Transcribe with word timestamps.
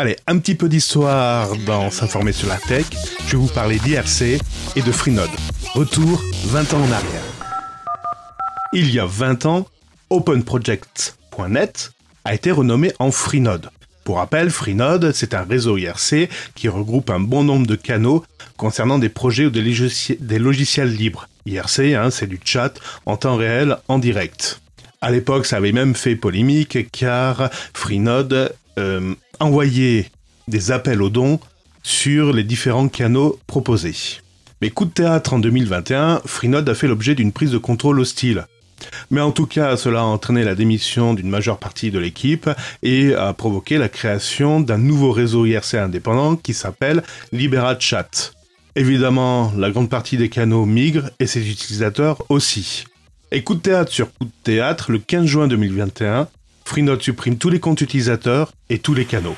Allez, 0.00 0.14
un 0.28 0.38
petit 0.38 0.54
peu 0.54 0.68
d'histoire 0.68 1.56
dans 1.66 1.90
S'informer 1.90 2.30
sur 2.30 2.46
la 2.46 2.58
tech. 2.58 2.86
Je 3.26 3.32
vais 3.32 3.36
vous 3.36 3.48
parler 3.48 3.80
d'IRC 3.80 4.40
et 4.76 4.82
de 4.82 4.92
Freenode. 4.92 5.28
Retour 5.74 6.22
20 6.46 6.74
ans 6.74 6.82
en 6.82 6.92
arrière. 6.92 7.22
Il 8.72 8.94
y 8.94 9.00
a 9.00 9.06
20 9.06 9.46
ans, 9.46 9.66
OpenProjects.net 10.10 11.90
a 12.24 12.32
été 12.32 12.52
renommé 12.52 12.92
en 13.00 13.10
Freenode. 13.10 13.70
Pour 14.04 14.18
rappel, 14.18 14.50
Freenode, 14.50 15.10
c'est 15.12 15.34
un 15.34 15.42
réseau 15.42 15.76
IRC 15.76 16.28
qui 16.54 16.68
regroupe 16.68 17.10
un 17.10 17.18
bon 17.18 17.42
nombre 17.42 17.66
de 17.66 17.74
canaux 17.74 18.24
concernant 18.56 19.00
des 19.00 19.08
projets 19.08 19.46
ou 19.46 19.50
des, 19.50 20.38
logiciels 20.38 20.94
libres. 20.94 21.28
IRC, 21.44 21.96
hein, 21.96 22.12
c'est 22.12 22.28
du 22.28 22.38
chat 22.44 22.74
en 23.04 23.16
temps 23.16 23.34
réel, 23.34 23.78
en 23.88 23.98
direct. 23.98 24.60
À 25.00 25.10
l'époque, 25.12 25.46
ça 25.46 25.58
avait 25.58 25.72
même 25.72 25.94
fait 25.94 26.16
polémique 26.16 26.90
car 26.90 27.50
Freenode 27.72 28.52
euh, 28.78 29.14
envoyait 29.38 30.10
des 30.48 30.72
appels 30.72 31.02
aux 31.02 31.10
dons 31.10 31.38
sur 31.84 32.32
les 32.32 32.42
différents 32.42 32.88
canaux 32.88 33.38
proposés. 33.46 34.20
Mais 34.60 34.70
coup 34.70 34.86
de 34.86 34.90
théâtre 34.90 35.34
en 35.34 35.38
2021, 35.38 36.22
Freenode 36.26 36.68
a 36.68 36.74
fait 36.74 36.88
l'objet 36.88 37.14
d'une 37.14 37.32
prise 37.32 37.52
de 37.52 37.58
contrôle 37.58 38.00
hostile. 38.00 38.46
Mais 39.10 39.20
en 39.20 39.30
tout 39.30 39.46
cas, 39.46 39.76
cela 39.76 40.00
a 40.00 40.04
entraîné 40.04 40.42
la 40.42 40.56
démission 40.56 41.14
d'une 41.14 41.28
majeure 41.30 41.58
partie 41.58 41.90
de 41.90 41.98
l'équipe 41.98 42.50
et 42.82 43.14
a 43.14 43.32
provoqué 43.32 43.78
la 43.78 43.88
création 43.88 44.60
d'un 44.60 44.78
nouveau 44.78 45.12
réseau 45.12 45.46
IRC 45.46 45.74
indépendant 45.74 46.34
qui 46.36 46.54
s'appelle 46.54 47.02
LiberaChat. 47.32 48.32
Évidemment, 48.74 49.52
la 49.56 49.70
grande 49.70 49.90
partie 49.90 50.16
des 50.16 50.28
canaux 50.28 50.66
migrent 50.66 51.10
et 51.20 51.26
ses 51.26 51.50
utilisateurs 51.50 52.24
aussi. 52.28 52.84
Et 53.30 53.42
coup 53.42 53.54
de 53.54 53.60
théâtre 53.60 53.92
sur 53.92 54.08
coup 54.14 54.24
de 54.24 54.30
théâtre, 54.42 54.90
le 54.90 54.98
15 54.98 55.26
juin 55.26 55.48
2021, 55.48 56.28
Freenode 56.64 57.02
supprime 57.02 57.36
tous 57.36 57.50
les 57.50 57.60
comptes 57.60 57.80
utilisateurs 57.80 58.52
et 58.70 58.78
tous 58.78 58.94
les 58.94 59.04
canaux. 59.04 59.36